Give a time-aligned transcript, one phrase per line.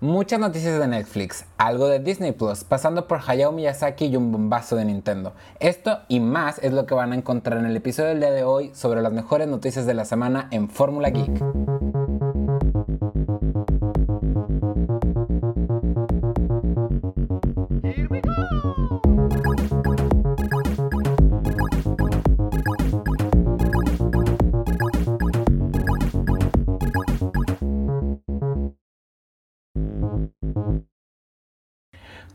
[0.00, 4.76] Muchas noticias de Netflix, algo de Disney Plus, pasando por Hayao Miyazaki y un bombazo
[4.76, 5.32] de Nintendo.
[5.58, 8.44] Esto y más es lo que van a encontrar en el episodio del día de
[8.44, 11.97] hoy sobre las mejores noticias de la semana en Fórmula Geek.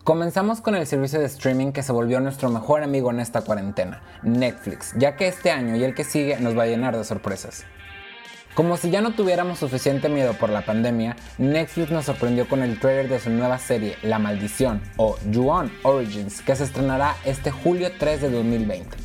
[0.03, 4.01] Comenzamos con el servicio de streaming que se volvió nuestro mejor amigo en esta cuarentena,
[4.21, 7.63] Netflix, ya que este año y el que sigue nos va a llenar de sorpresas.
[8.53, 12.81] Como si ya no tuviéramos suficiente miedo por la pandemia, Netflix nos sorprendió con el
[12.81, 17.89] trailer de su nueva serie La Maldición o Ju-On Origins, que se estrenará este julio
[17.97, 18.97] 3 de 2020.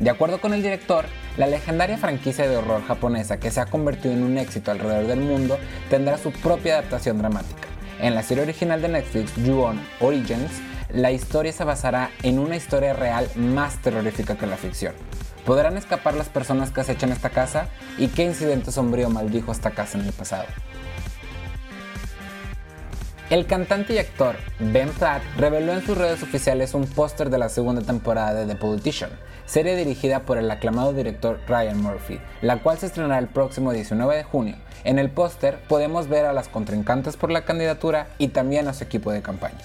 [0.00, 1.04] De acuerdo con el director,
[1.36, 5.20] la legendaria franquicia de horror japonesa que se ha convertido en un éxito alrededor del
[5.20, 5.58] mundo
[5.90, 7.75] tendrá su propia adaptación dramática.
[7.98, 10.50] En la serie original de Netflix, Ju-On Origins,
[10.90, 14.94] la historia se basará en una historia real más terrorífica que la ficción.
[15.46, 17.68] ¿Podrán escapar las personas que acechan esta casa?
[17.96, 20.44] ¿Y qué incidente sombrío maldijo esta casa en el pasado?
[23.28, 27.48] El cantante y actor Ben Platt reveló en sus redes oficiales un póster de la
[27.48, 29.10] segunda temporada de The Politician,
[29.46, 34.16] serie dirigida por el aclamado director Ryan Murphy, la cual se estrenará el próximo 19
[34.16, 34.54] de junio.
[34.84, 38.84] En el póster podemos ver a las contrincantes por la candidatura y también a su
[38.84, 39.58] equipo de campaña.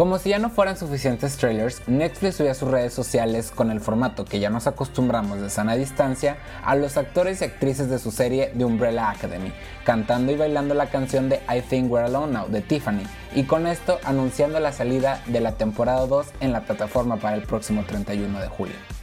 [0.00, 3.82] Como si ya no fueran suficientes trailers, Netflix subió a sus redes sociales con el
[3.82, 8.10] formato que ya nos acostumbramos de sana distancia a los actores y actrices de su
[8.10, 9.52] serie The Umbrella Academy,
[9.84, 13.02] cantando y bailando la canción de I Think We're Alone Now de Tiffany,
[13.34, 17.42] y con esto anunciando la salida de la temporada 2 en la plataforma para el
[17.42, 18.99] próximo 31 de julio.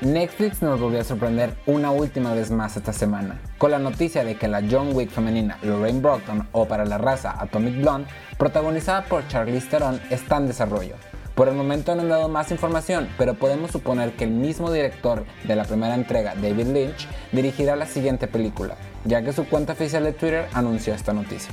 [0.00, 4.36] Netflix nos volvió a sorprender una última vez más esta semana, con la noticia de
[4.36, 9.26] que la John Wick femenina Lorraine Brockton o para la raza Atomic Blonde, protagonizada por
[9.26, 10.94] Charlize Theron, está en desarrollo.
[11.34, 15.24] Por el momento no han dado más información, pero podemos suponer que el mismo director
[15.42, 20.04] de la primera entrega, David Lynch, dirigirá la siguiente película, ya que su cuenta oficial
[20.04, 21.52] de Twitter anunció esta noticia.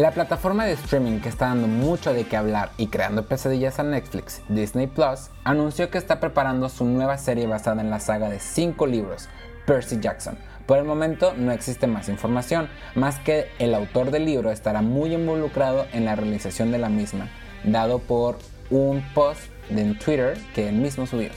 [0.00, 3.82] La plataforma de streaming que está dando mucho de qué hablar y creando pesadillas a
[3.82, 8.40] Netflix, Disney Plus, anunció que está preparando su nueva serie basada en la saga de
[8.40, 9.28] 5 libros,
[9.66, 10.38] Percy Jackson.
[10.64, 15.12] Por el momento no existe más información, más que el autor del libro estará muy
[15.12, 17.28] involucrado en la realización de la misma,
[17.64, 18.38] dado por
[18.70, 21.28] un post en Twitter que él mismo subió.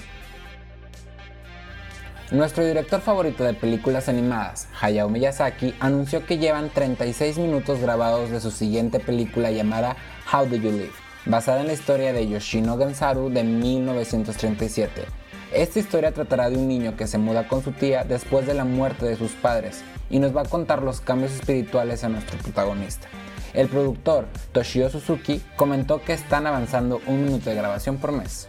[2.34, 8.40] Nuestro director favorito de películas animadas, Hayao Miyazaki, anunció que llevan 36 minutos grabados de
[8.40, 9.96] su siguiente película llamada
[10.34, 10.94] How Do You Live,
[11.28, 15.04] basada en la historia de Yoshino Gansaru de 1937.
[15.54, 18.66] Esta historia tratará de un niño que se muda con su tía después de la
[18.66, 23.10] muerte de sus padres y nos va a contar los cambios espirituales a nuestro protagonista.
[23.54, 28.48] El productor Toshio Suzuki comentó que están avanzando un minuto de grabación por mes.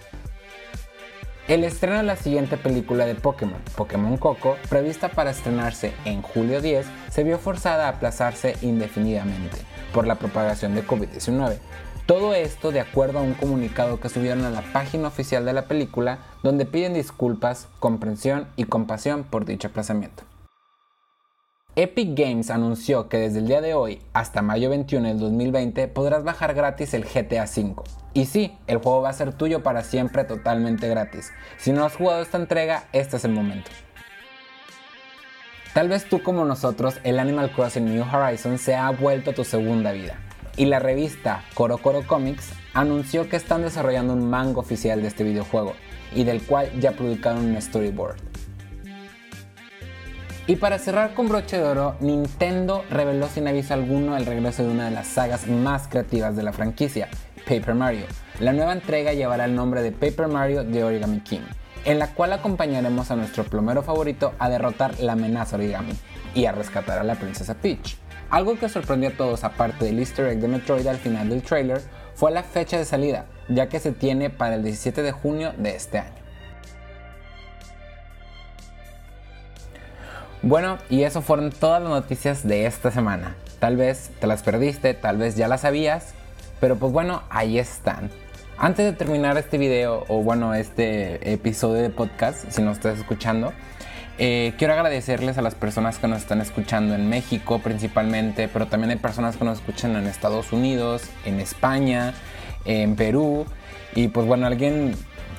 [1.46, 6.62] El estreno de la siguiente película de Pokémon, Pokémon Coco, prevista para estrenarse en julio
[6.62, 9.58] 10, se vio forzada a aplazarse indefinidamente
[9.92, 11.58] por la propagación de COVID-19.
[12.06, 15.66] Todo esto de acuerdo a un comunicado que subieron a la página oficial de la
[15.66, 20.22] película donde piden disculpas, comprensión y compasión por dicho aplazamiento.
[21.76, 26.24] Epic Games anunció que desde el día de hoy hasta mayo 21 del 2020 podrás
[26.24, 27.82] bajar gratis el GTA V.
[28.14, 31.32] Y sí, el juego va a ser tuyo para siempre totalmente gratis.
[31.58, 33.70] Si no has jugado esta entrega, este es el momento.
[35.74, 39.90] Tal vez tú como nosotros, el Animal Crossing New Horizons se ha vuelto tu segunda
[39.90, 40.16] vida.
[40.56, 45.24] Y la revista Coro Coro Comics anunció que están desarrollando un manga oficial de este
[45.24, 45.74] videojuego
[46.14, 48.34] y del cual ya publicaron un storyboard.
[50.46, 54.68] Y para cerrar con broche de oro, Nintendo reveló sin aviso alguno el regreso de
[54.68, 57.08] una de las sagas más creativas de la franquicia,
[57.46, 58.06] Paper Mario.
[58.40, 61.42] La nueva entrega llevará el nombre de Paper Mario de Origami King,
[61.84, 65.92] en la cual acompañaremos a nuestro plomero favorito a derrotar la amenaza origami
[66.34, 67.96] y a rescatar a la princesa Peach.
[68.30, 71.80] Algo que sorprendió a todos aparte del easter egg de Metroid al final del trailer
[72.14, 75.76] fue la fecha de salida, ya que se tiene para el 17 de junio de
[75.76, 76.24] este año.
[80.42, 83.34] Bueno, y eso fueron todas las noticias de esta semana.
[83.60, 86.12] Tal vez te las perdiste, tal vez ya las sabías,
[86.64, 88.08] pero pues bueno, ahí están.
[88.56, 93.52] Antes de terminar este video, o bueno, este episodio de podcast, si nos estás escuchando,
[94.16, 98.92] eh, quiero agradecerles a las personas que nos están escuchando en México principalmente, pero también
[98.92, 102.14] hay personas que nos escuchan en Estados Unidos, en España,
[102.64, 103.44] en Perú.
[103.94, 104.94] Y pues bueno, alguien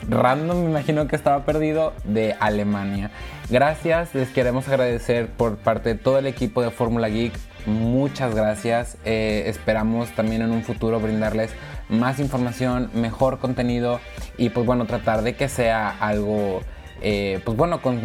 [0.07, 3.09] random, me imagino que estaba perdido, de Alemania.
[3.49, 7.33] Gracias, les queremos agradecer por parte de todo el equipo de Fórmula Geek.
[7.65, 8.97] Muchas gracias.
[9.05, 11.51] Eh, esperamos también en un futuro brindarles
[11.89, 13.99] más información, mejor contenido
[14.37, 16.61] y pues bueno, tratar de que sea algo,
[17.01, 17.99] eh, pues bueno, con,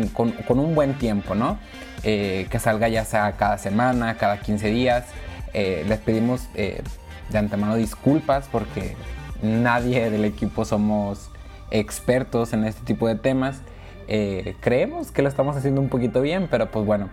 [0.49, 1.59] un buen tiempo, ¿no?
[2.03, 5.05] Eh, que salga ya sea cada semana, cada 15 días.
[5.53, 8.97] les pedimos de antemano disculpas porque
[9.43, 11.31] nadie del equipo somos
[11.71, 13.63] expertos en este tipo de temas.
[14.09, 17.11] Eh, creemos que lo estamos haciendo un poquito bien, pero pues bueno,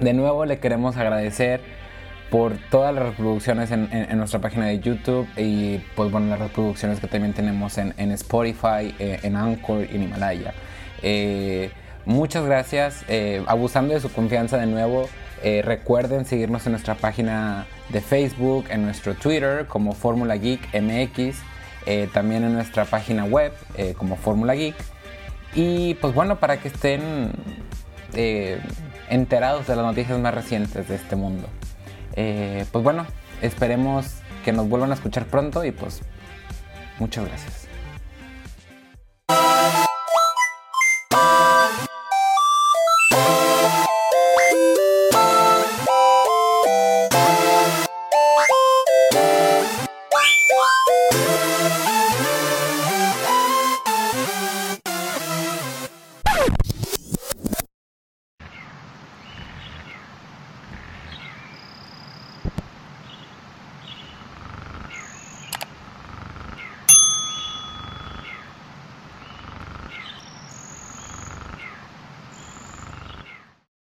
[0.00, 1.60] de nuevo le queremos agradecer
[2.30, 7.06] por todas las reproducciones en, nuestra página de YouTube y pues bueno, las reproducciones que
[7.06, 10.54] también tenemos en, Spotify, eh, en Anchor y en Himalaya.
[11.02, 11.70] Eh,
[12.06, 13.04] muchas gracias,
[13.46, 15.08] abusando de su confianza de nuevo.
[15.42, 21.36] recuerden seguirnos en nuestra página de Facebook, en nuestro Twitter como Fórmula Geek MX,
[21.86, 24.74] eh, también en nuestra página web eh, como Fórmula Geek.
[25.54, 27.30] Y pues bueno, para que estén
[28.14, 28.58] eh,
[29.08, 31.48] enterados de las noticias más recientes de este mundo.
[32.14, 33.06] pues bueno,
[33.42, 34.06] esperemos
[34.44, 36.02] que nos vuelvan a escuchar pronto y pues
[36.98, 37.63] muchas gracias.